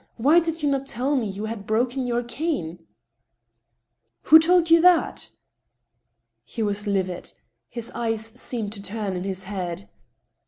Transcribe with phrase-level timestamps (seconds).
[0.27, 2.87] Why did you not tell me you had broken your cane?"
[4.29, 5.29] «Who toW you that?"
[6.53, 7.33] He was livid.
[7.69, 9.91] His eyes seemed to turn in his head.